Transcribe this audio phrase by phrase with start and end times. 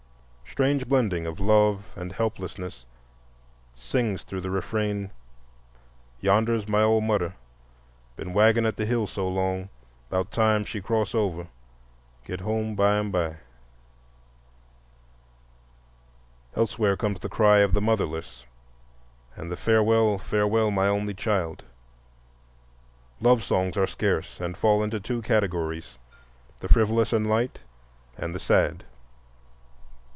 [0.51, 2.85] Strange blending of love and helplessness
[3.73, 5.09] sings through the refrain:
[6.19, 7.35] "Yonder's my ole mudder,
[8.17, 9.69] Been waggin' at de hill so long;
[10.09, 11.47] 'Bout time she cross over,
[12.25, 13.37] Git home bime by."
[16.53, 18.43] Elsewhere comes the cry of the "motherless"
[19.37, 21.63] and the "Farewell, farewell, my only child."
[23.21, 27.59] Love songs are scarce and fall into two categories—the frivolous and light,
[28.17, 28.83] and the sad.